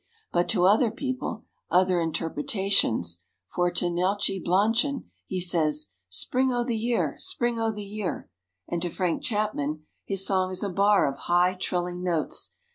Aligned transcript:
But 0.31 0.49
to 0.49 0.65
other 0.65 0.89
people, 0.89 1.45
other 1.69 2.01
interpretations, 2.01 3.21
for 3.45 3.69
to 3.69 3.85
Neltje 3.85 4.43
Blanchan 4.43 5.03
he 5.27 5.39
says 5.39 5.89
"Spring 6.09 6.51
o' 6.51 6.63
the 6.63 6.75
year, 6.75 7.17
spring 7.19 7.59
o' 7.59 7.71
the 7.71 7.83
year," 7.83 8.27
and 8.67 8.81
to 8.81 8.89
Frank 8.89 9.21
Chapman 9.21 9.83
his 10.03 10.25
song 10.25 10.49
is 10.49 10.63
a 10.63 10.69
bar 10.69 11.07
of 11.07 11.19
high, 11.29 11.53
trilling 11.53 12.01
notes. 12.01 12.55